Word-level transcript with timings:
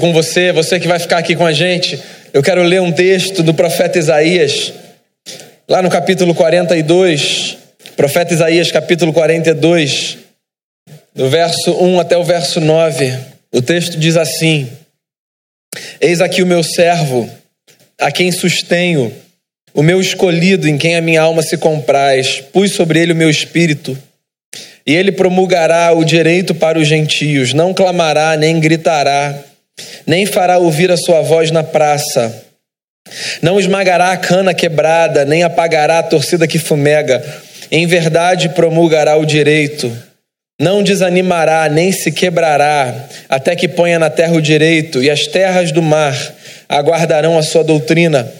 com 0.00 0.12
você, 0.12 0.50
você 0.50 0.80
que 0.80 0.88
vai 0.88 0.98
ficar 0.98 1.18
aqui 1.18 1.36
com 1.36 1.46
a 1.46 1.52
gente, 1.52 2.00
eu 2.32 2.42
quero 2.42 2.62
ler 2.62 2.80
um 2.80 2.90
texto 2.90 3.42
do 3.42 3.54
profeta 3.54 3.98
Isaías, 3.98 4.72
lá 5.68 5.82
no 5.82 5.90
capítulo 5.90 6.34
42, 6.34 7.58
profeta 7.96 8.32
Isaías, 8.32 8.72
capítulo 8.72 9.12
42, 9.12 10.18
do 11.14 11.28
verso 11.28 11.72
1 11.72 12.00
até 12.00 12.16
o 12.16 12.24
verso 12.24 12.60
9. 12.60 13.16
O 13.52 13.60
texto 13.60 13.98
diz 13.98 14.16
assim: 14.16 14.68
Eis 16.00 16.20
aqui 16.20 16.42
o 16.42 16.46
meu 16.46 16.62
servo, 16.62 17.28
a 18.00 18.10
quem 18.10 18.32
sustenho, 18.32 19.14
o 19.74 19.82
meu 19.82 20.00
escolhido, 20.00 20.66
em 20.66 20.78
quem 20.78 20.96
a 20.96 21.00
minha 21.00 21.20
alma 21.20 21.42
se 21.42 21.58
compraz, 21.58 22.40
pus 22.52 22.72
sobre 22.72 23.00
ele 23.00 23.12
o 23.12 23.16
meu 23.16 23.28
espírito. 23.28 23.96
E 24.86 24.94
ele 24.94 25.12
promulgará 25.12 25.92
o 25.92 26.04
direito 26.04 26.54
para 26.54 26.78
os 26.78 26.88
gentios, 26.88 27.52
não 27.52 27.74
clamará, 27.74 28.36
nem 28.36 28.58
gritará, 28.58 29.44
nem 30.06 30.26
fará 30.26 30.58
ouvir 30.58 30.90
a 30.90 30.96
sua 30.96 31.22
voz 31.22 31.50
na 31.50 31.62
praça. 31.62 32.44
Não 33.42 33.58
esmagará 33.58 34.12
a 34.12 34.16
cana 34.16 34.54
quebrada, 34.54 35.24
nem 35.24 35.42
apagará 35.42 35.98
a 35.98 36.02
torcida 36.02 36.46
que 36.46 36.58
fumega. 36.58 37.22
Em 37.70 37.86
verdade 37.86 38.50
promulgará 38.50 39.16
o 39.16 39.24
direito. 39.26 39.90
Não 40.60 40.82
desanimará, 40.82 41.68
nem 41.70 41.90
se 41.90 42.12
quebrará, 42.12 43.08
até 43.28 43.56
que 43.56 43.66
ponha 43.66 43.98
na 43.98 44.10
terra 44.10 44.34
o 44.34 44.42
direito, 44.42 45.02
e 45.02 45.08
as 45.08 45.26
terras 45.26 45.72
do 45.72 45.80
mar 45.80 46.14
aguardarão 46.68 47.38
a 47.38 47.42
sua 47.42 47.64
doutrina. 47.64 48.30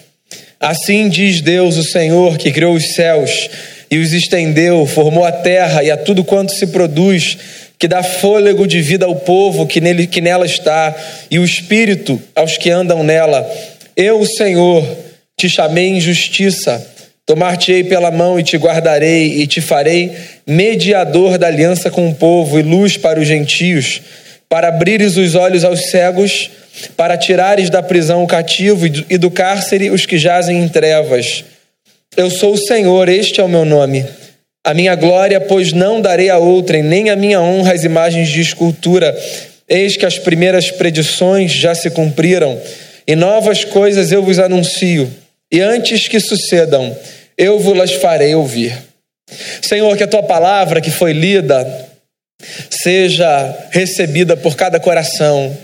Assim 0.60 1.08
diz 1.08 1.40
Deus, 1.40 1.78
o 1.78 1.82
Senhor, 1.82 2.36
que 2.36 2.52
criou 2.52 2.74
os 2.74 2.92
céus 2.92 3.48
e 3.90 3.96
os 3.96 4.12
estendeu, 4.12 4.84
formou 4.86 5.24
a 5.24 5.32
terra 5.32 5.82
e 5.82 5.90
a 5.90 5.96
tudo 5.96 6.22
quanto 6.22 6.52
se 6.52 6.66
produz, 6.66 7.38
que 7.80 7.88
dá 7.88 8.02
fôlego 8.02 8.66
de 8.66 8.80
vida 8.80 9.06
ao 9.06 9.16
povo 9.16 9.66
que, 9.66 9.80
nele, 9.80 10.06
que 10.06 10.20
nela 10.20 10.46
está, 10.46 10.94
e 11.30 11.38
o 11.38 11.44
espírito 11.44 12.22
aos 12.36 12.56
que 12.56 12.70
andam 12.70 13.02
nela. 13.02 13.50
Eu, 13.96 14.20
o 14.20 14.26
Senhor, 14.26 14.86
te 15.36 15.48
chamei 15.48 15.88
em 15.88 16.00
justiça, 16.00 16.86
tomar-te-ei 17.26 17.82
pela 17.82 18.12
mão 18.12 18.38
e 18.38 18.44
te 18.44 18.56
guardarei, 18.56 19.40
e 19.40 19.46
te 19.46 19.60
farei 19.60 20.12
mediador 20.46 21.38
da 21.38 21.46
aliança 21.46 21.90
com 21.90 22.08
o 22.08 22.14
povo 22.14 22.60
e 22.60 22.62
luz 22.62 22.96
para 22.96 23.18
os 23.18 23.26
gentios, 23.26 24.02
para 24.48 24.68
abrires 24.68 25.16
os 25.16 25.34
olhos 25.34 25.64
aos 25.64 25.86
cegos, 25.86 26.50
para 26.96 27.16
tirares 27.16 27.70
da 27.70 27.82
prisão 27.82 28.22
o 28.22 28.26
cativo 28.26 28.86
e 28.86 29.18
do 29.18 29.30
cárcere 29.30 29.90
os 29.90 30.06
que 30.06 30.18
jazem 30.18 30.62
em 30.62 30.68
trevas 30.68 31.44
eu 32.16 32.28
sou 32.28 32.54
o 32.54 32.58
Senhor, 32.58 33.08
este 33.08 33.40
é 33.40 33.44
o 33.44 33.48
meu 33.48 33.64
nome. 33.64 34.04
A 34.64 34.74
minha 34.74 34.94
glória, 34.94 35.40
pois 35.40 35.72
não 35.72 36.00
darei 36.00 36.28
a 36.28 36.38
outrem, 36.38 36.82
nem 36.82 37.08
a 37.08 37.16
minha 37.16 37.40
honra 37.40 37.72
às 37.72 37.84
imagens 37.84 38.28
de 38.28 38.40
escultura. 38.40 39.16
Eis 39.68 39.96
que 39.96 40.04
as 40.04 40.18
primeiras 40.18 40.70
predições 40.70 41.50
já 41.50 41.74
se 41.74 41.90
cumpriram, 41.90 42.60
e 43.06 43.16
novas 43.16 43.64
coisas 43.64 44.12
eu 44.12 44.22
vos 44.22 44.38
anuncio. 44.38 45.10
E 45.50 45.60
antes 45.60 46.08
que 46.08 46.20
sucedam, 46.20 46.96
eu 47.38 47.58
vos 47.58 47.92
farei 47.92 48.34
ouvir. 48.34 48.76
Senhor, 49.62 49.96
que 49.96 50.02
a 50.02 50.08
tua 50.08 50.22
palavra 50.22 50.80
que 50.80 50.90
foi 50.90 51.12
lida 51.12 51.88
seja 52.68 53.68
recebida 53.70 54.36
por 54.36 54.56
cada 54.56 54.78
coração 54.78 55.56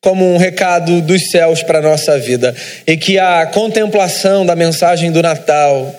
como 0.00 0.24
um 0.24 0.36
recado 0.36 1.00
dos 1.00 1.30
céus 1.30 1.62
para 1.62 1.78
a 1.78 1.82
nossa 1.82 2.18
vida. 2.18 2.54
E 2.86 2.96
que 2.96 3.18
a 3.18 3.46
contemplação 3.46 4.44
da 4.44 4.56
mensagem 4.56 5.12
do 5.12 5.22
Natal, 5.22 5.94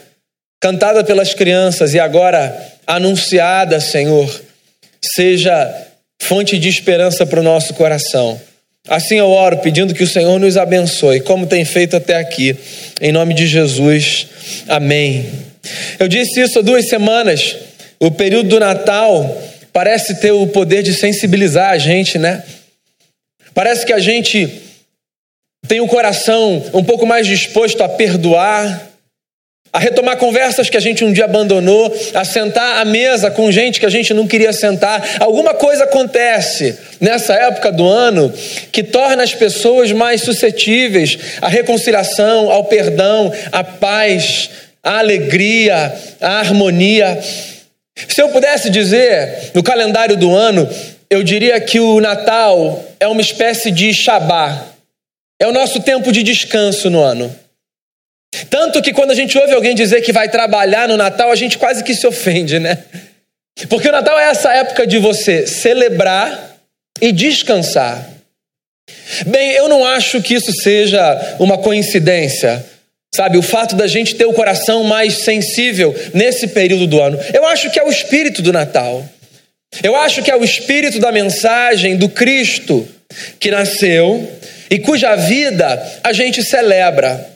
cantada 0.64 1.04
pelas 1.04 1.34
crianças 1.34 1.94
e 1.94 2.00
agora 2.00 2.58
anunciada, 2.88 3.82
Senhor, 3.82 4.42
seja 5.04 5.76
fonte 6.22 6.58
de 6.58 6.70
esperança 6.70 7.26
para 7.26 7.42
o 7.42 7.44
nosso 7.44 7.74
coração. 7.74 8.40
Assim 8.88 9.16
eu 9.16 9.30
oro 9.30 9.58
pedindo 9.58 9.94
que 9.94 10.04
o 10.04 10.08
Senhor 10.08 10.40
nos 10.40 10.56
abençoe, 10.56 11.20
como 11.20 11.46
tem 11.46 11.66
feito 11.66 11.98
até 11.98 12.16
aqui. 12.16 12.56
Em 13.02 13.12
nome 13.12 13.34
de 13.34 13.46
Jesus. 13.46 14.28
Amém. 14.70 15.30
Eu 16.00 16.08
disse 16.08 16.40
isso 16.40 16.60
há 16.60 16.62
duas 16.62 16.88
semanas. 16.88 17.58
O 18.00 18.10
período 18.10 18.48
do 18.48 18.60
Natal 18.62 19.38
parece 19.74 20.16
ter 20.16 20.32
o 20.32 20.48
poder 20.48 20.82
de 20.82 20.94
sensibilizar 20.94 21.72
a 21.72 21.78
gente, 21.78 22.18
né? 22.18 22.42
Parece 23.54 23.86
que 23.86 23.92
a 23.92 24.00
gente 24.00 24.62
tem 25.68 25.82
o 25.82 25.88
coração 25.88 26.64
um 26.74 26.86
pouco 26.86 27.06
mais 27.06 27.28
disposto 27.28 27.84
a 27.84 27.90
perdoar, 27.90 28.93
a 29.74 29.80
retomar 29.80 30.18
conversas 30.18 30.70
que 30.70 30.78
a 30.78 30.80
gente 30.80 31.04
um 31.04 31.12
dia 31.12 31.26
abandonou, 31.26 31.92
a 32.14 32.24
sentar 32.24 32.80
à 32.80 32.86
mesa 32.86 33.32
com 33.32 33.52
gente 33.52 33.80
que 33.80 33.86
a 33.88 33.90
gente 33.90 34.14
não 34.14 34.28
queria 34.28 34.54
sentar. 34.54 35.04
Alguma 35.20 35.56
coisa 35.56 35.86
acontece 35.86 36.78
nessa 37.02 37.34
época 37.34 37.72
do 37.72 37.88
ano 37.88 38.32
que 38.72 38.84
torna 38.84 39.24
as 39.24 39.34
pessoas 39.34 39.92
mais 39.92 40.22
suscetíveis 40.22 41.18
à 41.42 41.48
reconciliação, 41.48 42.52
ao 42.52 42.66
perdão, 42.66 43.34
à 43.52 43.64
paz, 43.64 44.52
à 44.84 45.00
alegria, 45.00 45.92
à 46.22 46.40
harmonia. 46.40 47.20
Se 48.08 48.22
eu 48.22 48.30
pudesse 48.30 48.70
dizer 48.70 49.52
no 49.56 49.64
calendário 49.64 50.16
do 50.16 50.36
ano, 50.36 50.70
eu 51.10 51.24
diria 51.24 51.60
que 51.60 51.80
o 51.80 52.00
Natal 52.00 52.86
é 53.00 53.08
uma 53.08 53.22
espécie 53.22 53.72
de 53.72 53.92
Shabá. 53.92 54.68
É 55.42 55.48
o 55.48 55.52
nosso 55.52 55.80
tempo 55.80 56.12
de 56.12 56.22
descanso 56.22 56.92
no 56.92 57.02
ano. 57.02 57.43
Tanto 58.50 58.82
que 58.82 58.94
quando 58.94 59.12
a 59.12 59.16
gente 59.16 59.38
ouve 59.38 59.54
alguém 59.54 59.76
dizer 59.76 60.02
que 60.02 60.12
vai 60.12 60.30
trabalhar 60.30 60.88
no 60.88 60.98
Natal, 60.98 61.32
a 61.32 61.36
gente 61.36 61.58
quase 61.58 61.84
que 61.84 61.94
se 61.94 62.08
ofende, 62.08 62.60
né? 62.60 62.80
Porque 63.70 63.88
o 63.88 63.92
Natal 63.92 64.20
é 64.20 64.30
essa 64.30 64.52
época 64.54 64.88
de 64.88 64.98
você 64.98 65.46
celebrar 65.46 66.58
e 67.00 67.12
descansar. 67.12 68.10
Bem, 69.28 69.52
eu 69.52 69.68
não 69.68 69.86
acho 69.86 70.22
que 70.22 70.34
isso 70.34 70.52
seja 70.52 71.36
uma 71.40 71.58
coincidência, 71.58 72.66
sabe? 73.14 73.38
O 73.38 73.44
fato 73.44 73.76
da 73.76 73.88
gente 73.88 74.16
ter 74.16 74.26
o 74.26 74.34
coração 74.34 74.84
mais 74.84 75.20
sensível 75.20 75.96
nesse 76.14 76.48
período 76.48 76.88
do 76.88 77.02
ano. 77.02 77.20
Eu 77.34 77.46
acho 77.46 77.70
que 77.70 77.80
é 77.80 77.84
o 77.84 77.90
espírito 77.90 78.42
do 78.42 78.52
Natal. 78.52 79.08
Eu 79.82 79.96
acho 79.96 80.22
que 80.22 80.32
é 80.32 80.36
o 80.36 80.44
espírito 80.44 81.00
da 81.00 81.12
mensagem 81.12 81.96
do 81.98 82.10
Cristo 82.10 82.88
que 83.40 83.52
nasceu 83.52 84.32
e 84.70 84.80
cuja 84.80 85.16
vida 85.16 86.00
a 86.04 86.12
gente 86.12 86.44
celebra. 86.44 87.33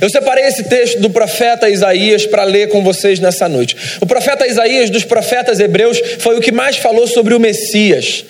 Eu 0.00 0.08
separei 0.10 0.44
esse 0.44 0.64
texto 0.64 1.00
do 1.00 1.10
profeta 1.10 1.68
Isaías 1.68 2.26
para 2.26 2.44
ler 2.44 2.68
com 2.68 2.82
vocês 2.82 3.20
nessa 3.20 3.48
noite. 3.48 3.76
O 4.00 4.06
profeta 4.06 4.46
Isaías, 4.46 4.90
dos 4.90 5.04
profetas 5.04 5.60
hebreus, 5.60 6.00
foi 6.18 6.36
o 6.36 6.40
que 6.40 6.52
mais 6.52 6.76
falou 6.76 7.06
sobre 7.06 7.34
o 7.34 7.40
Messias. 7.40 8.24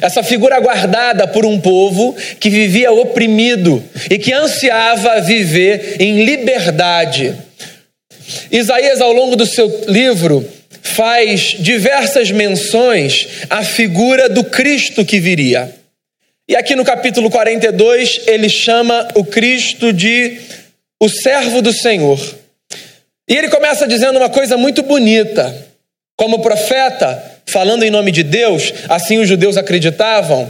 Essa 0.00 0.22
figura 0.22 0.58
guardada 0.58 1.26
por 1.26 1.44
um 1.44 1.60
povo 1.60 2.16
que 2.40 2.48
vivia 2.48 2.90
oprimido 2.90 3.82
e 4.10 4.18
que 4.18 4.32
ansiava 4.32 5.20
viver 5.20 5.96
em 6.00 6.24
liberdade. 6.24 7.36
Isaías, 8.50 9.00
ao 9.00 9.12
longo 9.12 9.36
do 9.36 9.44
seu 9.44 9.84
livro, 9.88 10.48
faz 10.82 11.56
diversas 11.58 12.30
menções 12.30 13.28
à 13.50 13.62
figura 13.62 14.28
do 14.28 14.44
Cristo 14.44 15.04
que 15.04 15.20
viria. 15.20 15.72
E 16.48 16.56
aqui 16.56 16.74
no 16.74 16.84
capítulo 16.84 17.30
42, 17.30 18.22
ele 18.26 18.48
chama 18.48 19.08
o 19.14 19.24
Cristo 19.24 19.92
de 19.92 20.38
o 21.02 21.08
servo 21.08 21.60
do 21.60 21.72
Senhor. 21.72 22.16
E 23.28 23.36
ele 23.36 23.48
começa 23.48 23.88
dizendo 23.88 24.18
uma 24.18 24.28
coisa 24.28 24.56
muito 24.56 24.84
bonita. 24.84 25.52
Como 26.16 26.38
profeta, 26.38 27.40
falando 27.44 27.82
em 27.82 27.90
nome 27.90 28.12
de 28.12 28.22
Deus, 28.22 28.72
assim 28.88 29.18
os 29.18 29.26
judeus 29.26 29.56
acreditavam, 29.56 30.48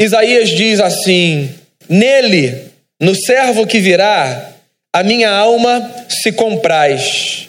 Isaías 0.00 0.50
diz 0.50 0.78
assim: 0.78 1.52
Nele, 1.88 2.70
no 3.00 3.16
servo 3.16 3.66
que 3.66 3.80
virá, 3.80 4.52
a 4.94 5.02
minha 5.02 5.30
alma 5.30 5.92
se 6.08 6.30
compraz. 6.30 7.48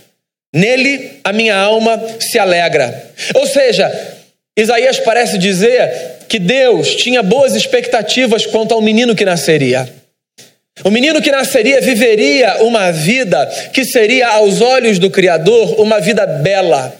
Nele 0.51 1.19
a 1.23 1.31
minha 1.31 1.55
alma 1.55 2.01
se 2.19 2.39
alegra. 2.39 3.07
Ou 3.35 3.45
seja, 3.45 3.91
Isaías 4.57 4.99
parece 4.99 5.37
dizer 5.37 6.25
que 6.27 6.39
Deus 6.39 6.95
tinha 6.95 7.21
boas 7.21 7.53
expectativas 7.53 8.47
quanto 8.47 8.73
ao 8.73 8.81
menino 8.81 9.15
que 9.15 9.25
nasceria. 9.25 9.87
O 10.83 10.91
menino 10.91 11.21
que 11.21 11.31
nasceria 11.31 11.79
viveria 11.79 12.63
uma 12.63 12.91
vida 12.91 13.45
que 13.71 13.85
seria, 13.85 14.27
aos 14.27 14.59
olhos 14.59 14.99
do 14.99 15.09
Criador, 15.09 15.79
uma 15.79 16.01
vida 16.01 16.25
bela. 16.25 16.93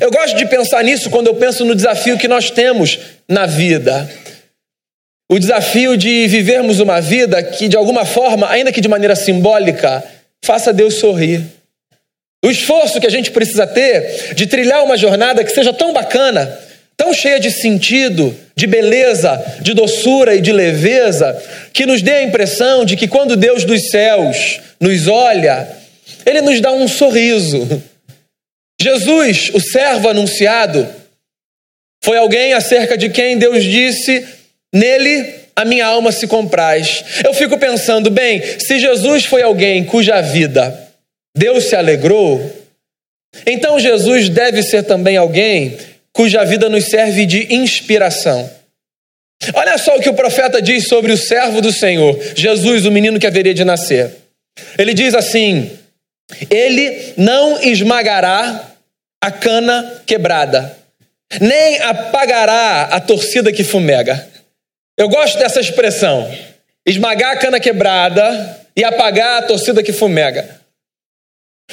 Eu 0.00 0.10
gosto 0.10 0.36
de 0.36 0.46
pensar 0.46 0.82
nisso 0.82 1.10
quando 1.10 1.26
eu 1.26 1.34
penso 1.34 1.64
no 1.64 1.74
desafio 1.74 2.16
que 2.16 2.26
nós 2.26 2.50
temos 2.50 2.98
na 3.28 3.44
vida. 3.44 4.08
O 5.30 5.38
desafio 5.38 5.96
de 5.96 6.26
vivermos 6.26 6.80
uma 6.80 7.00
vida 7.00 7.42
que, 7.42 7.68
de 7.68 7.76
alguma 7.76 8.06
forma, 8.06 8.48
ainda 8.48 8.72
que 8.72 8.80
de 8.80 8.88
maneira 8.88 9.14
simbólica, 9.14 10.02
faça 10.42 10.72
Deus 10.72 10.94
sorrir. 10.94 11.42
O 12.42 12.50
esforço 12.50 12.98
que 12.98 13.06
a 13.06 13.10
gente 13.10 13.30
precisa 13.30 13.66
ter 13.66 14.34
de 14.34 14.46
trilhar 14.46 14.82
uma 14.82 14.96
jornada 14.96 15.44
que 15.44 15.50
seja 15.50 15.72
tão 15.72 15.92
bacana, 15.92 16.58
tão 16.98 17.14
cheia 17.14 17.38
de 17.38 17.50
sentido, 17.50 18.36
de 18.56 18.66
beleza, 18.66 19.40
de 19.62 19.72
doçura 19.72 20.34
e 20.34 20.40
de 20.40 20.52
leveza, 20.52 21.40
que 21.72 21.86
nos 21.86 22.02
dê 22.02 22.10
a 22.10 22.22
impressão 22.24 22.84
de 22.84 22.96
que 22.96 23.06
quando 23.06 23.36
Deus 23.36 23.64
dos 23.64 23.88
céus 23.88 24.60
nos 24.80 25.06
olha, 25.06 25.66
ele 26.26 26.42
nos 26.42 26.60
dá 26.60 26.72
um 26.72 26.88
sorriso. 26.88 27.66
Jesus, 28.82 29.50
o 29.54 29.60
servo 29.60 30.08
anunciado, 30.08 30.86
foi 32.04 32.18
alguém 32.18 32.52
acerca 32.52 32.98
de 32.98 33.08
quem 33.08 33.38
Deus 33.38 33.62
disse: 33.62 34.26
Nele 34.74 35.34
a 35.54 35.64
minha 35.64 35.86
alma 35.86 36.12
se 36.12 36.26
compraz. 36.26 37.04
Eu 37.24 37.32
fico 37.32 37.58
pensando, 37.58 38.10
bem, 38.10 38.42
se 38.58 38.78
Jesus 38.78 39.24
foi 39.24 39.42
alguém 39.42 39.84
cuja 39.84 40.20
vida 40.20 40.88
Deus 41.36 41.64
se 41.64 41.76
alegrou, 41.76 42.52
então 43.46 43.78
Jesus 43.78 44.28
deve 44.28 44.62
ser 44.62 44.82
também 44.82 45.16
alguém 45.16 45.76
cuja 46.18 46.44
vida 46.44 46.68
nos 46.68 46.86
serve 46.86 47.24
de 47.24 47.54
inspiração. 47.54 48.50
Olha 49.54 49.78
só 49.78 49.94
o 49.94 50.00
que 50.00 50.08
o 50.08 50.14
profeta 50.14 50.60
diz 50.60 50.88
sobre 50.88 51.12
o 51.12 51.16
servo 51.16 51.60
do 51.60 51.72
Senhor, 51.72 52.18
Jesus, 52.34 52.84
o 52.84 52.90
menino 52.90 53.20
que 53.20 53.26
haveria 53.28 53.54
de 53.54 53.64
nascer. 53.64 54.16
Ele 54.76 54.94
diz 54.94 55.14
assim: 55.14 55.70
Ele 56.50 57.14
não 57.16 57.62
esmagará 57.62 58.68
a 59.22 59.30
cana 59.30 60.02
quebrada, 60.04 60.76
nem 61.40 61.78
apagará 61.82 62.88
a 62.90 63.00
torcida 63.00 63.52
que 63.52 63.62
fumega. 63.62 64.28
Eu 64.98 65.08
gosto 65.08 65.38
dessa 65.38 65.60
expressão: 65.60 66.28
esmagar 66.84 67.34
a 67.34 67.36
cana 67.36 67.60
quebrada 67.60 68.66
e 68.74 68.82
apagar 68.82 69.38
a 69.38 69.46
torcida 69.46 69.84
que 69.84 69.92
fumega. 69.92 70.58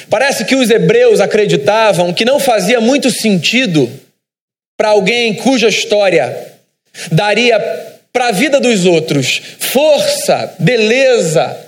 Parece 0.08 0.44
que 0.44 0.54
os 0.54 0.70
hebreus 0.70 1.20
acreditavam 1.20 2.14
que 2.14 2.24
não 2.24 2.38
fazia 2.38 2.80
muito 2.80 3.10
sentido 3.10 4.05
para 4.76 4.88
alguém 4.88 5.34
cuja 5.34 5.68
história 5.68 6.54
daria 7.10 7.58
para 8.12 8.28
a 8.28 8.32
vida 8.32 8.58
dos 8.58 8.86
outros 8.86 9.42
força, 9.58 10.54
beleza. 10.58 11.64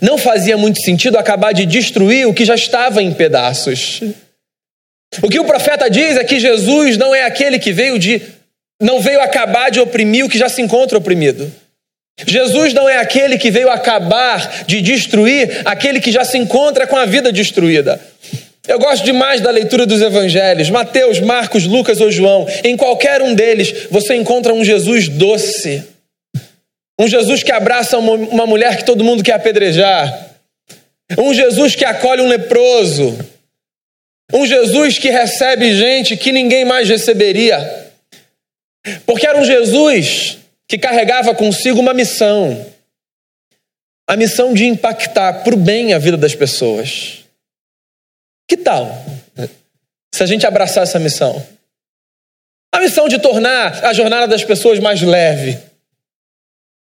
Não 0.00 0.18
fazia 0.18 0.56
muito 0.56 0.80
sentido 0.80 1.18
acabar 1.18 1.52
de 1.52 1.66
destruir 1.66 2.26
o 2.26 2.34
que 2.34 2.44
já 2.44 2.54
estava 2.54 3.02
em 3.02 3.12
pedaços. 3.12 4.00
O 5.22 5.28
que 5.28 5.38
o 5.38 5.44
profeta 5.44 5.88
diz 5.88 6.16
é 6.16 6.24
que 6.24 6.38
Jesus 6.38 6.96
não 6.96 7.14
é 7.14 7.22
aquele 7.22 7.58
que 7.58 7.72
veio 7.72 7.98
de 7.98 8.20
não 8.80 9.00
veio 9.00 9.20
acabar 9.20 9.70
de 9.70 9.80
oprimir 9.80 10.24
o 10.24 10.28
que 10.28 10.38
já 10.38 10.48
se 10.48 10.62
encontra 10.62 10.98
oprimido. 10.98 11.52
Jesus 12.26 12.72
não 12.72 12.88
é 12.88 12.98
aquele 12.98 13.38
que 13.38 13.50
veio 13.50 13.70
acabar 13.70 14.64
de 14.66 14.80
destruir 14.80 15.62
aquele 15.64 16.00
que 16.00 16.12
já 16.12 16.24
se 16.24 16.38
encontra 16.38 16.86
com 16.86 16.96
a 16.96 17.04
vida 17.04 17.32
destruída. 17.32 18.00
Eu 18.68 18.78
gosto 18.78 19.02
demais 19.02 19.40
da 19.40 19.50
leitura 19.50 19.86
dos 19.86 20.02
evangelhos, 20.02 20.68
Mateus, 20.68 21.18
Marcos, 21.20 21.64
Lucas 21.64 22.00
ou 22.02 22.10
João. 22.10 22.46
Em 22.62 22.76
qualquer 22.76 23.22
um 23.22 23.34
deles 23.34 23.88
você 23.90 24.14
encontra 24.14 24.52
um 24.52 24.62
Jesus 24.62 25.08
doce. 25.08 25.82
Um 27.00 27.08
Jesus 27.08 27.42
que 27.42 27.50
abraça 27.50 27.96
uma 27.98 28.46
mulher 28.46 28.76
que 28.76 28.84
todo 28.84 29.02
mundo 29.02 29.24
quer 29.24 29.32
apedrejar. 29.32 30.36
Um 31.16 31.32
Jesus 31.32 31.74
que 31.74 31.84
acolhe 31.84 32.20
um 32.20 32.28
leproso. 32.28 33.18
Um 34.32 34.44
Jesus 34.44 34.98
que 34.98 35.08
recebe 35.08 35.74
gente 35.74 36.16
que 36.16 36.30
ninguém 36.30 36.66
mais 36.66 36.88
receberia. 36.88 37.90
Porque 39.06 39.26
era 39.26 39.38
um 39.38 39.44
Jesus 39.44 40.36
que 40.68 40.76
carregava 40.76 41.34
consigo 41.34 41.80
uma 41.80 41.94
missão 41.94 42.66
a 44.08 44.16
missão 44.16 44.54
de 44.54 44.64
impactar 44.64 45.44
para 45.44 45.54
o 45.54 45.58
bem 45.58 45.92
a 45.92 45.98
vida 45.98 46.16
das 46.16 46.34
pessoas. 46.34 47.17
Que 48.48 48.56
tal 48.56 49.04
se 50.12 50.22
a 50.22 50.26
gente 50.26 50.46
abraçar 50.46 50.82
essa 50.82 50.98
missão? 50.98 51.46
A 52.72 52.80
missão 52.80 53.08
de 53.08 53.18
tornar 53.18 53.84
a 53.84 53.92
jornada 53.92 54.26
das 54.26 54.42
pessoas 54.42 54.78
mais 54.78 55.00
leve, 55.02 55.58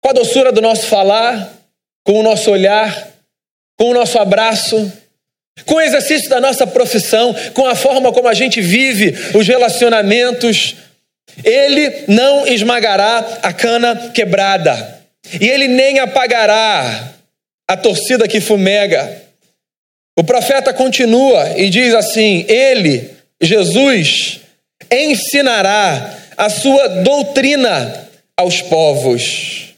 com 0.00 0.10
a 0.10 0.12
doçura 0.12 0.50
do 0.50 0.60
nosso 0.60 0.86
falar, 0.86 1.52
com 2.02 2.18
o 2.18 2.22
nosso 2.22 2.50
olhar, 2.50 3.08
com 3.78 3.90
o 3.90 3.94
nosso 3.94 4.18
abraço, 4.18 4.92
com 5.66 5.74
o 5.74 5.80
exercício 5.80 6.28
da 6.28 6.40
nossa 6.40 6.66
profissão, 6.66 7.34
com 7.54 7.66
a 7.66 7.74
forma 7.74 8.12
como 8.12 8.28
a 8.28 8.34
gente 8.34 8.60
vive 8.60 9.14
os 9.36 9.46
relacionamentos, 9.46 10.76
ele 11.44 12.04
não 12.08 12.46
esmagará 12.46 13.18
a 13.42 13.52
cana 13.52 14.10
quebrada, 14.10 15.00
e 15.40 15.48
ele 15.48 15.68
nem 15.68 15.98
apagará 16.00 17.14
a 17.68 17.76
torcida 17.76 18.26
que 18.26 18.40
fumega. 18.40 19.30
O 20.18 20.24
profeta 20.24 20.72
continua 20.72 21.58
e 21.58 21.70
diz 21.70 21.94
assim: 21.94 22.44
Ele, 22.48 23.10
Jesus, 23.40 24.40
ensinará 24.90 26.18
a 26.36 26.48
sua 26.48 26.88
doutrina 27.02 28.08
aos 28.36 28.60
povos. 28.62 29.74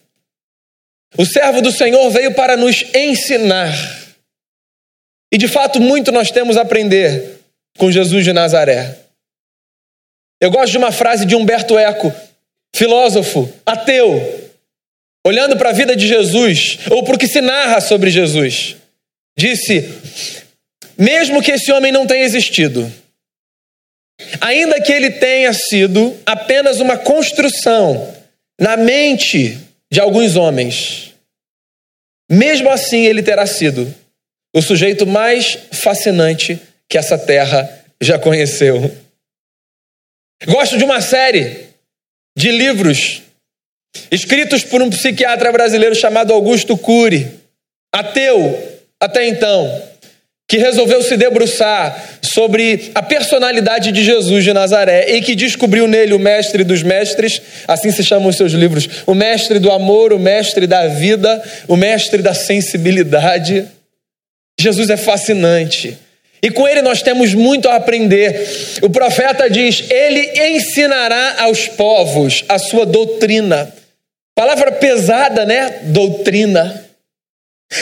O 1.17 1.27
servo 1.27 1.61
do 1.61 1.71
Senhor 1.71 2.09
veio 2.11 2.35
para 2.35 2.57
nos 2.57 2.85
ensinar. 2.95 3.73
E 5.33 5.39
de 5.39 5.49
fato, 5.49 5.81
muito 5.81 6.11
nós 6.13 6.31
temos 6.31 6.57
a 6.57 6.63
aprender 6.63 7.41
com 7.79 7.91
Jesus 7.91 8.25
de 8.25 8.33
Nazaré. 8.33 8.99
Eu 10.41 10.51
gosto 10.51 10.73
de 10.73 10.79
uma 10.79 10.93
frase 10.93 11.25
de 11.25 11.35
Humberto 11.37 11.79
Eco, 11.79 12.13
filósofo, 12.75 13.51
ateu, 13.65 14.51
olhando 15.27 15.57
para 15.57 15.71
a 15.71 15.73
vida 15.73 15.95
de 15.95 16.07
Jesus, 16.07 16.79
ou 16.91 17.05
para 17.05 17.15
o 17.15 17.19
que 17.19 17.29
se 17.29 17.41
narra 17.41 17.81
sobre 17.81 18.11
Jesus. 18.11 18.77
Disse: 19.37 19.89
mesmo 20.99 21.43
que 21.43 21.53
esse 21.53 21.73
homem 21.73 21.91
não 21.91 22.07
tenha 22.07 22.25
existido, 22.25 22.93
ainda 24.41 24.81
que 24.81 24.93
ele 24.93 25.11
tenha 25.11 25.53
sido 25.53 26.17
apenas 26.25 26.81
uma 26.81 26.97
construção 26.97 28.15
na 28.61 28.77
mente 28.77 29.59
de 29.91 30.01
alguns 30.01 30.37
homens, 30.37 31.15
mesmo 32.31 32.71
assim 32.71 33.07
ele 33.07 33.23
terá 33.23 33.47
sido 33.47 33.93
o 34.55 34.61
sujeito 34.61 35.07
mais 35.07 35.59
fascinante 35.73 36.61
que 36.89 36.99
essa 36.99 37.19
terra 37.19 37.85
já 38.01 38.19
conheceu. 38.19 38.95
Gosto 40.47 40.77
de 40.77 40.85
uma 40.85 41.01
série 41.01 41.69
de 42.37 42.51
livros 42.51 43.23
escritos 44.11 44.65
por 44.65 44.83
um 44.83 44.91
psiquiatra 44.91 45.53
brasileiro 45.53 45.95
chamado 45.95 46.33
Augusto 46.33 46.77
Cury, 46.77 47.31
ateu 47.95 48.72
até 49.03 49.27
então, 49.27 49.83
que 50.49 50.59
resolveu 50.59 51.03
se 51.03 51.17
debruçar 51.17 52.21
sobre 52.23 52.93
a 52.95 53.03
personalidade 53.03 53.91
de 53.91 54.05
Jesus 54.05 54.45
de 54.45 54.53
Nazaré 54.53 55.17
e 55.17 55.21
que 55.21 55.35
descobriu 55.35 55.89
nele 55.89 56.15
o 56.15 56.21
mestre 56.21 56.63
dos 56.63 56.85
mestres, 56.85 57.43
assim 57.67 57.91
se 57.91 58.05
chamam 58.05 58.29
os 58.29 58.37
seus 58.37 58.53
livros, 58.53 58.89
o 59.05 59.13
mestre 59.13 59.59
do 59.59 59.73
amor, 59.73 60.13
o 60.13 60.21
mestre 60.21 60.69
da 60.69 60.87
vida, 60.87 61.43
o 61.67 61.75
mestre 61.75 62.23
da 62.23 62.33
sensibilidade. 62.33 63.67
Jesus 64.61 64.89
é 64.89 64.97
fascinante. 64.97 65.99
E 66.41 66.49
com 66.49 66.69
ele 66.69 66.81
nós 66.81 67.03
temos 67.03 67.35
muito 67.35 67.69
a 67.69 67.75
aprender. 67.75 68.49
O 68.83 68.91
profeta 68.91 69.51
diz: 69.51 69.91
Ele 69.91 70.55
ensinará 70.55 71.43
aos 71.43 71.67
povos 71.67 72.45
a 72.49 72.57
sua 72.57 72.87
doutrina. 72.87 73.73
Palavra 74.33 74.71
pesada, 74.71 75.45
né? 75.45 75.81
Doutrina. 75.87 76.92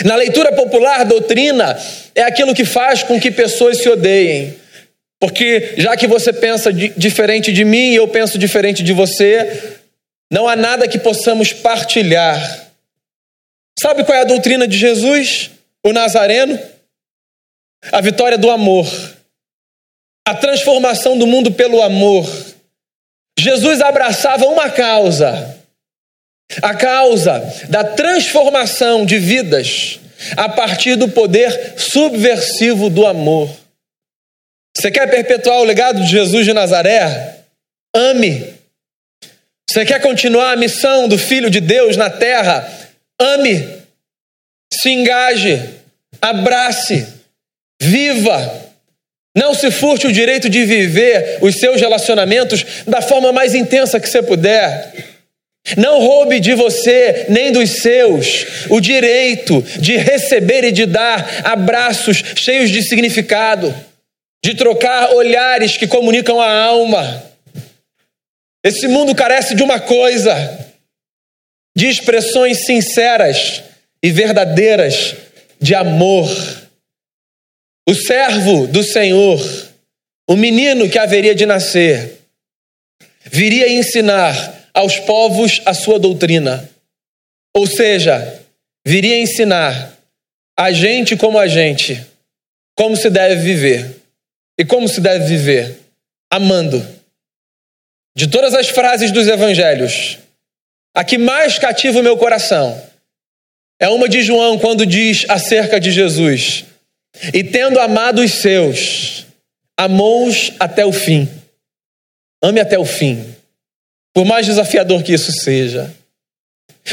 Na 0.05 0.17
leitura 0.17 0.53
popular, 0.53 1.05
doutrina 1.05 1.79
é 2.15 2.23
aquilo 2.23 2.55
que 2.55 2.65
faz 2.65 3.03
com 3.03 3.21
que 3.21 3.31
pessoas 3.31 3.79
se 3.79 3.89
odeiem. 3.89 4.55
Porque 5.19 5.75
já 5.77 5.97
que 5.97 6.07
você 6.07 6.33
pensa 6.33 6.73
diferente 6.73 7.53
de 7.53 7.65
mim 7.65 7.93
e 7.93 7.97
eu 7.97 8.09
penso 8.09 8.39
diferente 8.39 8.83
de 8.83 8.93
você, 8.93 9.79
não 10.33 10.49
há 10.49 10.57
nada 10.57 10.89
que 10.89 10.99
possamos 10.99 11.53
partilhar. 11.53 12.69
Sabe 13.79 14.05
qual 14.05 14.17
é 14.17 14.23
a 14.23 14.25
doutrina 14.25 14.67
de 14.67 14.77
Jesus, 14.77 15.51
o 15.85 15.93
Nazareno? 15.93 16.59
a 17.93 18.01
vitória 18.01 18.37
do 18.37 18.51
amor, 18.51 18.87
a 20.27 20.35
transformação 20.35 21.17
do 21.17 21.27
mundo 21.27 21.53
pelo 21.53 21.83
amor. 21.83 22.29
Jesus 23.39 23.81
abraçava 23.81 24.45
uma 24.47 24.69
causa, 24.69 25.59
a 26.63 26.75
causa 26.75 27.41
da 27.69 27.85
transformação 27.85 29.07
de 29.07 29.19
vidas 29.19 30.01
a 30.37 30.49
partir 30.49 30.97
do 30.97 31.09
poder 31.09 31.75
subversivo 31.77 32.91
do 32.91 33.07
amor. 33.07 33.49
Você 34.77 34.91
quer 34.91 35.11
perpetuar 35.11 35.59
o 35.59 35.65
legado 35.65 36.01
de 36.03 36.11
Jesus 36.11 36.45
de 36.45 36.53
Nazaré? 36.53 37.37
Ame. 37.95 38.55
Você 39.69 39.85
quer 39.85 40.01
continuar 40.01 40.53
a 40.53 40.57
missão 40.57 41.09
do 41.09 41.19
Filho 41.19 41.51
de 41.51 41.61
Deus 41.61 41.97
na 41.97 42.11
terra? 42.11 42.71
Ame. 43.21 43.69
Se 44.73 44.91
engaje. 44.91 45.77
Abrace 46.21 47.21
Viva! 47.81 48.69
Não 49.35 49.55
se 49.55 49.71
furte 49.71 50.07
o 50.07 50.13
direito 50.13 50.51
de 50.51 50.65
viver 50.65 51.39
os 51.41 51.55
seus 51.57 51.81
relacionamentos 51.81 52.65
da 52.87 53.01
forma 53.01 53.33
mais 53.33 53.55
intensa 53.55 53.99
que 53.99 54.09
você 54.09 54.23
puder. 54.23 54.93
Não 55.77 56.01
roube 56.01 56.41
de 56.41 56.55
você 56.55 57.27
nem 57.29 57.53
dos 57.53 57.83
seus 57.83 58.47
o 58.69 58.81
direito 58.81 59.63
de 59.79 59.97
receber 59.97 60.65
e 60.65 60.73
de 60.73 60.87
dar 60.87 61.47
abraços 61.47 62.23
cheios 62.37 62.71
de 62.71 62.83
significado, 62.83 63.75
de 64.45 64.55
trocar 64.55 65.11
olhares 65.11 65.77
que 65.77 65.87
comunicam 65.87 66.41
a 66.41 66.51
alma. 66.51 67.23
Esse 68.65 68.89
mundo 68.89 69.15
carece 69.15 69.55
de 69.55 69.63
uma 69.63 69.79
coisa: 69.79 70.35
de 71.77 71.89
expressões 71.89 72.65
sinceras 72.65 73.63
e 74.03 74.11
verdadeiras 74.11 75.15
de 75.61 75.75
amor. 75.75 76.29
O 77.89 77.95
servo 77.95 78.67
do 78.67 78.83
Senhor, 78.83 79.41
o 80.29 80.37
menino 80.37 80.89
que 80.89 80.99
haveria 80.99 81.35
de 81.35 81.45
nascer, 81.45 82.19
viria 83.25 83.69
ensinar 83.69 84.60
aos 84.73 84.99
povos 84.99 85.61
a 85.65 85.75
sua 85.75 85.99
doutrina. 85.99 86.69
Ou 87.55 87.67
seja, 87.67 88.43
viria 88.87 89.21
ensinar 89.21 89.97
a 90.59 90.73
gente 90.73 91.17
como 91.17 91.39
a 91.39 91.47
gente 91.47 92.07
como 92.81 92.97
se 92.97 93.11
deve 93.11 93.43
viver. 93.43 93.95
E 94.59 94.65
como 94.65 94.89
se 94.89 95.03
deve 95.03 95.27
viver? 95.27 95.79
Amando. 96.33 96.83
De 98.17 98.27
todas 98.27 98.55
as 98.55 98.71
frases 98.71 99.13
dos 99.13 99.29
evangelhos, 99.29 100.19
a 100.95 101.05
que 101.05 101.19
mais 101.19 101.59
cativa 101.59 101.99
o 101.99 102.03
meu 102.03 102.17
coração 102.17 102.83
é 103.79 103.89
uma 103.89 104.09
de 104.09 104.23
João, 104.23 104.59
quando 104.59 104.87
diz 104.87 105.27
acerca 105.29 105.79
de 105.79 105.91
Jesus: 105.91 106.65
E 107.35 107.45
tendo 107.45 107.79
amado 107.79 108.23
os 108.23 108.33
seus, 108.33 109.27
amou-os 109.79 110.53
até 110.59 110.85
o 110.85 110.93
fim. 110.93 111.29
Ame 112.43 112.61
até 112.61 112.79
o 112.79 112.85
fim, 112.87 113.37
por 114.13 114.25
mais 114.25 114.47
desafiador 114.47 115.03
que 115.03 115.13
isso 115.13 115.33
seja. 115.33 115.95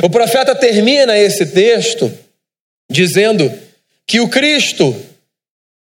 O 0.03 0.09
profeta 0.09 0.53
termina 0.55 1.17
esse 1.17 1.47
texto 1.47 2.12
dizendo 2.89 3.51
que 4.05 4.19
o 4.19 4.29
Cristo, 4.29 4.95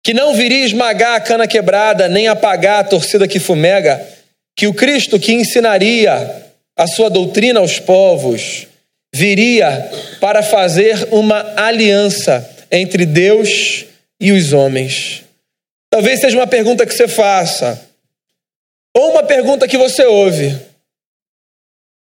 que 0.02 0.14
não 0.14 0.34
viria 0.34 0.64
esmagar 0.64 1.14
a 1.14 1.20
cana 1.20 1.46
quebrada, 1.46 2.08
nem 2.08 2.28
apagar 2.28 2.80
a 2.80 2.84
torcida 2.84 3.26
que 3.26 3.38
fumega, 3.38 4.04
que 4.54 4.66
o 4.66 4.74
Cristo 4.74 5.18
que 5.18 5.32
ensinaria 5.32 6.42
a 6.76 6.86
sua 6.86 7.08
doutrina 7.08 7.60
aos 7.60 7.78
povos, 7.78 8.66
viria 9.14 9.90
para 10.20 10.42
fazer 10.42 11.08
uma 11.10 11.54
aliança 11.56 12.48
entre 12.70 13.04
Deus 13.04 13.84
e 14.20 14.32
os 14.32 14.52
homens. 14.52 15.22
Talvez 15.90 16.20
seja 16.20 16.38
uma 16.38 16.46
pergunta 16.46 16.86
que 16.86 16.94
você 16.94 17.06
faça, 17.06 17.80
ou 18.94 19.10
uma 19.10 19.22
pergunta 19.22 19.68
que 19.68 19.76
você 19.76 20.04
ouve. 20.04 20.71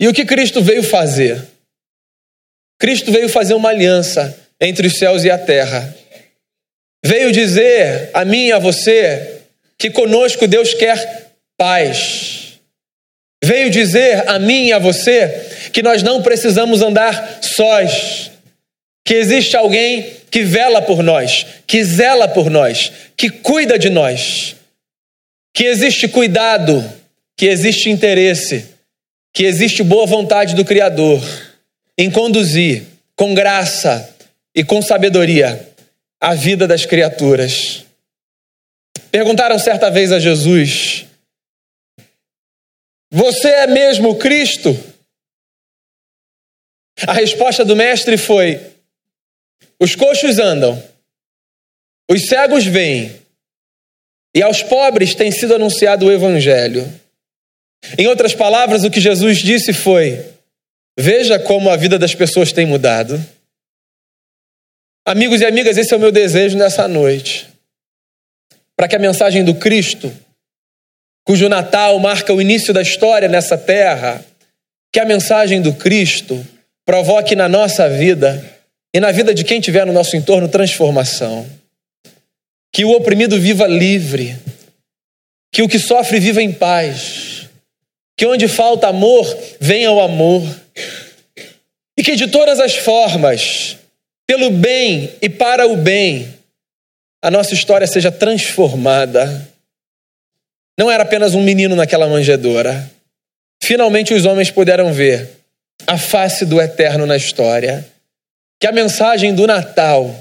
E 0.03 0.07
o 0.09 0.13
que 0.13 0.25
Cristo 0.25 0.61
veio 0.61 0.83
fazer? 0.83 1.41
Cristo 2.77 3.09
veio 3.09 3.29
fazer 3.29 3.53
uma 3.53 3.69
aliança 3.69 4.37
entre 4.59 4.85
os 4.85 4.97
céus 4.97 5.23
e 5.23 5.31
a 5.31 5.37
terra. 5.37 5.95
Veio 7.05 7.31
dizer 7.31 8.09
a 8.13 8.25
mim 8.25 8.47
e 8.47 8.51
a 8.51 8.59
você 8.59 9.43
que 9.77 9.89
conosco 9.89 10.45
Deus 10.45 10.73
quer 10.73 11.31
paz. 11.57 12.59
Veio 13.41 13.69
dizer 13.69 14.29
a 14.29 14.37
mim 14.39 14.65
e 14.65 14.73
a 14.73 14.77
você 14.77 15.69
que 15.71 15.81
nós 15.81 16.03
não 16.03 16.21
precisamos 16.21 16.81
andar 16.81 17.39
sós, 17.41 18.29
que 19.05 19.13
existe 19.13 19.55
alguém 19.55 20.17
que 20.29 20.43
vela 20.43 20.81
por 20.81 21.01
nós, 21.01 21.45
que 21.65 21.81
zela 21.81 22.27
por 22.27 22.49
nós, 22.49 22.91
que 23.15 23.29
cuida 23.29 23.79
de 23.79 23.89
nós, 23.89 24.57
que 25.55 25.63
existe 25.63 26.09
cuidado, 26.09 26.83
que 27.37 27.45
existe 27.45 27.89
interesse, 27.89 28.72
que 29.33 29.43
existe 29.43 29.81
boa 29.81 30.05
vontade 30.05 30.55
do 30.55 30.63
Criador 30.63 31.19
em 31.97 32.11
conduzir 32.11 32.85
com 33.15 33.33
graça 33.33 34.15
e 34.55 34.63
com 34.63 34.81
sabedoria 34.81 35.73
a 36.21 36.35
vida 36.35 36.67
das 36.67 36.85
criaturas. 36.85 37.83
Perguntaram 39.11 39.57
certa 39.57 39.89
vez 39.89 40.11
a 40.11 40.19
Jesus: 40.19 41.05
Você 43.11 43.49
é 43.49 43.67
mesmo 43.67 44.17
Cristo? 44.17 44.71
A 47.07 47.13
resposta 47.13 47.65
do 47.65 47.75
mestre 47.75 48.17
foi: 48.17 48.61
Os 49.79 49.95
coxos 49.95 50.37
andam, 50.37 50.81
os 52.09 52.27
cegos 52.27 52.65
veem, 52.65 53.19
e 54.35 54.41
aos 54.43 54.61
pobres 54.61 55.15
tem 55.15 55.31
sido 55.31 55.55
anunciado 55.55 56.05
o 56.05 56.11
evangelho. 56.11 57.02
Em 57.97 58.07
outras 58.07 58.33
palavras, 58.33 58.83
o 58.83 58.91
que 58.91 58.99
Jesus 58.99 59.39
disse 59.39 59.73
foi: 59.73 60.23
Veja 60.97 61.39
como 61.39 61.69
a 61.69 61.75
vida 61.75 61.99
das 61.99 62.15
pessoas 62.15 62.51
tem 62.51 62.65
mudado. 62.65 63.23
Amigos 65.05 65.41
e 65.41 65.45
amigas, 65.45 65.77
esse 65.77 65.93
é 65.93 65.97
o 65.97 65.99
meu 65.99 66.11
desejo 66.11 66.57
nessa 66.57 66.87
noite. 66.87 67.47
Para 68.75 68.87
que 68.87 68.95
a 68.95 68.99
mensagem 68.99 69.43
do 69.43 69.53
Cristo, 69.55 70.11
cujo 71.25 71.49
Natal 71.49 71.99
marca 71.99 72.33
o 72.33 72.41
início 72.41 72.73
da 72.73 72.81
história 72.81 73.27
nessa 73.27 73.57
terra, 73.57 74.23
que 74.91 74.99
a 74.99 75.05
mensagem 75.05 75.61
do 75.61 75.73
Cristo 75.73 76.45
provoque 76.85 77.35
na 77.35 77.49
nossa 77.49 77.89
vida 77.89 78.43
e 78.93 78.99
na 78.99 79.11
vida 79.11 79.33
de 79.33 79.43
quem 79.43 79.59
estiver 79.59 79.85
no 79.85 79.93
nosso 79.93 80.15
entorno 80.15 80.47
transformação. 80.47 81.45
Que 82.71 82.85
o 82.85 82.91
oprimido 82.91 83.39
viva 83.39 83.67
livre, 83.67 84.37
que 85.51 85.61
o 85.61 85.67
que 85.67 85.79
sofre 85.79 86.19
viva 86.19 86.41
em 86.41 86.51
paz, 86.51 87.32
que 88.15 88.25
onde 88.25 88.47
falta 88.47 88.87
amor, 88.87 89.25
venha 89.59 89.91
o 89.91 90.01
amor, 90.01 90.43
e 91.97 92.03
que 92.03 92.15
de 92.15 92.27
todas 92.27 92.59
as 92.59 92.75
formas, 92.75 93.77
pelo 94.27 94.49
bem 94.49 95.11
e 95.21 95.29
para 95.29 95.67
o 95.67 95.75
bem, 95.75 96.33
a 97.21 97.31
nossa 97.31 97.53
história 97.53 97.87
seja 97.87 98.11
transformada. 98.11 99.49
Não 100.77 100.89
era 100.89 101.03
apenas 101.03 101.35
um 101.35 101.41
menino 101.41 101.75
naquela 101.75 102.07
manjedoura. 102.07 102.91
Finalmente 103.63 104.13
os 104.13 104.25
homens 104.25 104.51
puderam 104.51 104.91
ver 104.91 105.29
a 105.87 105.97
face 105.97 106.45
do 106.45 106.61
eterno 106.61 107.05
na 107.05 107.15
história. 107.15 107.85
Que 108.59 108.67
a 108.67 108.71
mensagem 108.71 109.33
do 109.33 109.47
Natal 109.47 110.13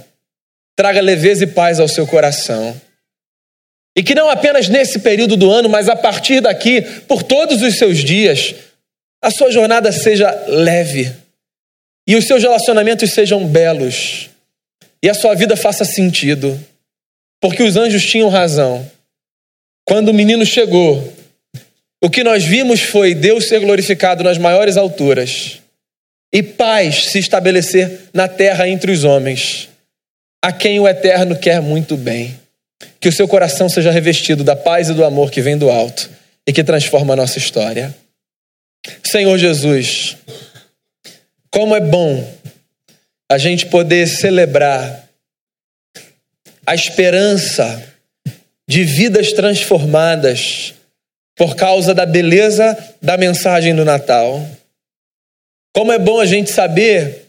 traga 0.77 1.01
leveza 1.01 1.45
e 1.45 1.47
paz 1.47 1.81
ao 1.81 1.89
seu 1.89 2.07
coração. 2.07 2.81
E 3.97 4.03
que 4.03 4.15
não 4.15 4.31
apenas 4.31 4.69
nesse 4.69 5.01
período 5.01 5.37
do 5.37 5.51
ano, 5.51 5.69
mas 5.69 5.89
a 5.89 5.97
partir 5.97 6.41
daqui, 6.41 6.81
por 7.07 7.23
todos 7.23 7.61
os 7.61 7.77
seus 7.77 7.99
dias, 7.99 8.55
a 9.23 9.31
sua 9.31 9.51
jornada 9.51 9.93
seja 9.93 10.31
leve 10.49 11.13
e 12.07 12.17
os 12.17 12.27
seus 12.27 12.43
relacionamentos 12.43 13.13
sejam 13.13 13.47
belos 13.47 14.31
e 15.03 15.09
a 15.09 15.15
sua 15.15 15.35
vida 15.35 15.57
faça 15.57 15.85
sentido. 15.85 16.59
Porque 17.41 17.63
os 17.63 17.77
anjos 17.77 18.05
tinham 18.05 18.29
razão. 18.29 18.89
Quando 19.85 20.09
o 20.09 20.15
menino 20.15 20.47
chegou, 20.47 21.13
o 22.03 22.09
que 22.09 22.23
nós 22.23 22.45
vimos 22.45 22.81
foi 22.81 23.15
Deus 23.15 23.49
ser 23.49 23.61
glorificado 23.61 24.23
nas 24.23 24.39
maiores 24.39 24.77
alturas 24.77 25.61
e 26.33 26.43
paz 26.43 27.07
se 27.07 27.19
estabelecer 27.19 28.09
na 28.13 28.27
terra 28.27 28.69
entre 28.69 28.91
os 28.91 29.05
homens, 29.05 29.69
a 30.43 30.51
quem 30.51 30.81
o 30.81 30.89
Eterno 30.89 31.37
quer 31.37 31.61
muito 31.61 31.97
bem. 31.97 32.42
Que 33.01 33.09
o 33.09 33.13
seu 33.13 33.27
coração 33.27 33.69
seja 33.69 33.91
revestido 33.91 34.45
da 34.45 34.57
paz 34.57 34.89
e 34.89 34.95
do 34.95 35.05
amor 35.05 35.31
que 35.31 35.41
vem 35.41 35.57
do 35.57 35.71
alto 35.71 36.11
e 36.47 36.53
que 36.53 36.65
transforma 36.65 37.15
a 37.15 37.17
nossa 37.17 37.39
história. 37.39 37.95
Senhor 39.05 39.39
Jesus, 39.39 40.17
como 41.51 41.77
é 41.77 41.81
bom 41.81 42.29
a 43.31 43.39
gente 43.39 43.67
poder 43.67 44.07
celebrar 44.07 45.09
a 46.67 46.75
esperança 46.75 47.83
de 48.69 48.85
vidas 48.85 49.33
transformadas 49.33 50.75
por 51.37 51.57
causa 51.57 51.95
da 51.95 52.07
beleza 52.07 52.77
da 53.01 53.17
mensagem 53.17 53.75
do 53.75 53.85
Natal. 53.85 54.47
Como 55.75 55.93
é 55.93 55.99
bom 55.99 56.21
a 56.21 56.27
gente 56.27 56.51
saber 56.51 57.27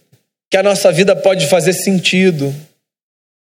que 0.50 0.58
a 0.58 0.64
nossa 0.64 0.92
vida 0.92 1.16
pode 1.16 1.48
fazer 1.48 1.74
sentido 1.74 2.54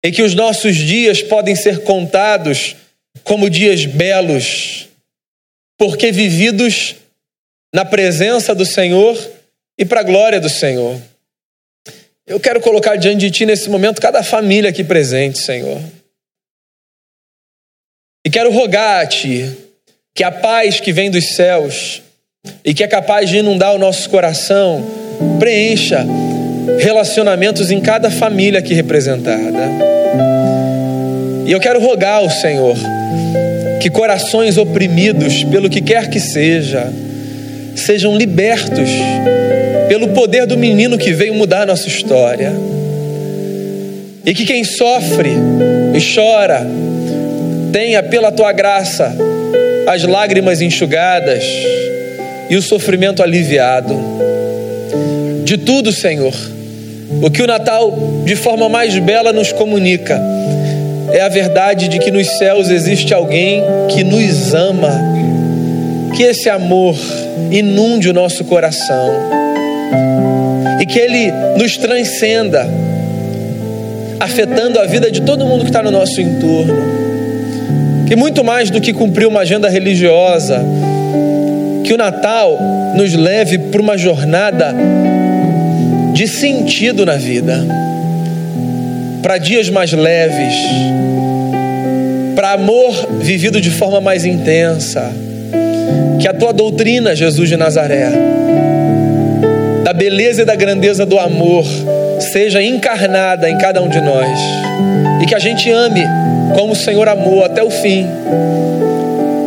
e 0.04 0.12
que 0.12 0.22
os 0.22 0.34
nossos 0.36 0.76
dias 0.76 1.22
podem 1.22 1.56
ser 1.56 1.84
contados 1.84 2.76
como 3.24 3.50
dias 3.50 3.86
belos, 3.86 4.88
porque 5.78 6.12
vividos 6.12 6.96
na 7.74 7.84
presença 7.84 8.56
do 8.56 8.66
Senhor 8.66 9.18
e 9.78 9.86
para 9.86 10.02
a 10.02 10.04
glória 10.04 10.40
do 10.40 10.50
Senhor. 10.50 11.00
Eu 12.26 12.40
quero 12.40 12.60
colocar 12.60 12.96
diante 12.96 13.20
de 13.20 13.32
Ti 13.32 13.46
nesse 13.46 13.70
momento 13.70 14.02
cada 14.02 14.24
família 14.24 14.70
aqui 14.70 14.84
presente, 14.84 15.40
Senhor. 15.40 15.82
E 18.26 18.30
quero 18.30 18.52
rogar 18.52 19.04
a 19.04 19.08
Ti 19.08 19.56
que 20.14 20.24
a 20.24 20.32
paz 20.32 20.80
que 20.80 20.92
vem 20.92 21.10
dos 21.10 21.36
céus 21.36 22.02
e 22.64 22.74
que 22.74 22.84
é 22.84 22.88
capaz 22.88 23.30
de 23.30 23.38
inundar 23.38 23.74
o 23.74 23.78
nosso 23.78 24.10
coração 24.10 24.84
preencha 25.40 26.06
relacionamentos 26.80 27.72
em 27.72 27.80
cada 27.80 28.10
família 28.10 28.60
aqui 28.60 28.74
representada. 28.74 29.60
E 31.46 31.52
eu 31.52 31.60
quero 31.60 31.80
rogar 31.80 32.18
ao 32.18 32.30
Senhor 32.30 32.76
que 33.80 33.90
corações 33.90 34.58
oprimidos 34.58 35.44
pelo 35.46 35.70
que 35.70 35.82
quer 35.82 36.10
que 36.10 36.20
seja 36.20 36.92
sejam 37.76 38.18
libertos 38.18 38.90
pelo 39.88 40.10
poder 40.10 40.46
do 40.46 40.58
menino 40.58 40.98
que 40.98 41.14
veio 41.14 41.34
mudar 41.34 41.62
a 41.62 41.66
nossa 41.68 41.88
história. 41.88 42.52
E 44.26 44.34
que 44.34 44.46
quem 44.46 44.64
sofre 44.64 45.30
e 45.96 46.16
chora 46.16 46.68
tenha 47.72 48.04
pela 48.04 48.32
tua 48.32 48.52
graça 48.52 49.16
as 49.88 50.04
lágrimas 50.04 50.62
enxugadas 50.62 51.44
e 52.50 52.58
o 52.58 52.62
sofrimento 52.62 53.24
aliviado. 53.24 53.96
De 55.46 55.58
tudo, 55.58 55.94
Senhor, 55.94 56.34
o 57.22 57.30
que 57.30 57.42
o 57.42 57.48
Natal, 57.48 57.94
de 58.26 58.36
forma 58.36 58.68
mais 58.70 58.98
bela, 59.00 59.32
nos 59.34 59.52
comunica 59.52 60.22
é 61.12 61.22
a 61.22 61.30
verdade 61.30 61.88
de 61.88 62.00
que 62.00 62.12
nos 62.12 62.28
céus 62.38 62.70
existe 62.70 63.14
alguém 63.14 63.64
que 63.90 64.04
nos 64.04 64.54
ama, 64.54 64.92
que 66.16 66.24
esse 66.24 66.50
amor 66.50 66.96
inunde 67.50 68.10
o 68.10 68.14
nosso 68.14 68.44
coração 68.44 69.38
que 70.88 71.00
ele 71.00 71.32
nos 71.58 71.78
transcenda, 71.78 72.68
afetando 74.20 74.80
a 74.80 74.86
vida 74.86 75.12
de 75.12 75.22
todo 75.22 75.46
mundo 75.46 75.62
que 75.62 75.70
está 75.70 75.84
no 75.84 75.92
nosso 75.92 76.20
entorno. 76.22 76.74
Que 78.08 78.16
muito 78.16 78.44
mais 78.44 78.70
do 78.70 78.80
que 78.80 78.94
cumprir 78.94 79.28
uma 79.28 79.42
agenda 79.42 79.70
religiosa, 79.70 80.64
que 81.84 81.94
o 81.94 81.98
Natal 81.98 82.58
nos 82.96 83.14
leve 83.14 83.58
para 83.58 83.82
uma 83.82 83.98
jornada 83.98 84.74
de 86.18 86.28
sentido 86.28 87.06
na 87.06 87.16
vida, 87.16 87.64
para 89.22 89.38
dias 89.38 89.70
mais 89.70 89.94
leves, 89.94 90.56
para 92.36 92.54
amor 92.54 93.20
vivido 93.20 93.62
de 93.62 93.70
forma 93.70 94.02
mais 94.02 94.26
intensa. 94.26 95.14
Que 96.20 96.28
a 96.28 96.34
tua 96.34 96.52
doutrina, 96.52 97.16
Jesus 97.16 97.48
de 97.48 97.56
Nazaré, 97.56 98.10
da 99.84 99.94
beleza 99.94 100.42
e 100.42 100.46
da 100.46 100.56
grandeza 100.56 101.06
do 101.06 101.20
amor, 101.20 101.64
seja 102.20 102.64
encarnada 102.64 103.48
em 103.48 103.58
cada 103.60 103.80
um 103.80 103.88
de 103.88 104.02
nós. 104.02 104.40
E 105.22 105.26
que 105.28 105.36
a 105.36 105.40
gente 105.40 105.70
ame 105.70 106.02
como 106.56 106.74
o 106.74 106.76
Senhor 106.76 107.08
amou 107.08 107.46
até 107.46 107.62
o 107.62 107.70
fim. 107.70 108.08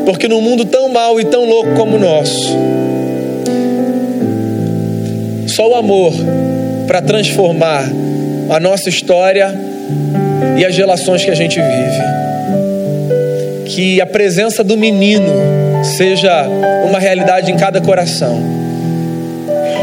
Porque 0.07 0.29
num 0.29 0.41
mundo 0.41 0.65
tão 0.65 0.89
mau 0.89 1.21
e 1.21 1.25
tão 1.25 1.45
louco 1.47 1.75
como 1.75 1.97
o 1.97 2.01
nosso, 2.01 2.57
só 5.49 5.69
o 5.69 5.75
amor 5.75 6.13
para 6.91 7.01
transformar 7.01 7.89
a 8.49 8.59
nossa 8.59 8.89
história 8.89 9.55
e 10.59 10.65
as 10.65 10.77
relações 10.77 11.25
que 11.25 11.31
a 11.31 11.37
gente 11.37 11.55
vive. 11.55 12.03
Que 13.65 14.01
a 14.01 14.07
presença 14.07 14.65
do 14.65 14.77
menino 14.77 15.33
seja 15.85 16.49
uma 16.89 16.99
realidade 16.99 17.53
em 17.53 17.57
cada 17.57 17.81
coração. 17.81 18.43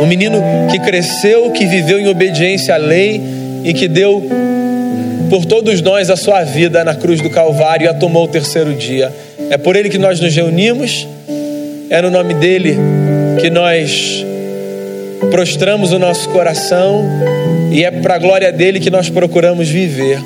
Um 0.02 0.06
menino 0.06 0.44
que 0.70 0.80
cresceu, 0.80 1.50
que 1.52 1.66
viveu 1.66 1.98
em 1.98 2.10
obediência 2.10 2.76
à 2.76 2.78
lei 2.78 3.24
e 3.64 3.74
que 3.74 3.88
deu 3.88 4.22
por 5.30 5.46
todos 5.46 5.82
nós 5.82 6.10
a 6.10 6.18
sua 6.18 6.44
vida 6.44 6.84
na 6.84 6.94
cruz 6.94 7.22
do 7.22 7.30
Calvário 7.30 7.86
e 7.86 7.88
a 7.88 7.94
tomou 7.94 8.26
o 8.26 8.28
terceiro 8.28 8.74
dia. 8.74 9.14
É 9.50 9.58
por 9.58 9.78
ele 9.78 9.88
que 9.88 9.98
nós 9.98 10.20
nos 10.20 10.36
reunimos, 10.36 11.08
é 11.90 12.02
no 12.02 12.12
nome 12.12 12.34
dele 12.34 12.78
que 13.40 13.50
nós 13.50 14.26
prostramos 15.30 15.92
o 15.92 16.00
nosso 16.00 16.30
coração 16.30 17.06
e 17.72 17.84
é 17.84 17.92
para 17.92 18.16
a 18.16 18.18
glória 18.18 18.52
dele 18.52 18.80
que 18.80 18.90
nós 18.90 19.10
procuramos 19.10 19.70
viver. 19.70 20.20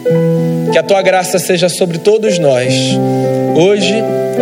Que 0.71 0.77
a 0.77 0.83
tua 0.83 1.01
graça 1.01 1.37
seja 1.37 1.67
sobre 1.67 1.97
todos 1.97 2.39
nós, 2.39 2.73
hoje 3.55 3.93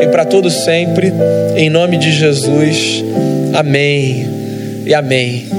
e 0.02 0.08
para 0.08 0.26
todos 0.26 0.54
sempre, 0.54 1.12
em 1.56 1.70
nome 1.70 1.98
de 1.98 2.12
Jesus. 2.12 3.04
Amém 3.54 4.28
e 4.86 4.94
amém. 4.94 5.59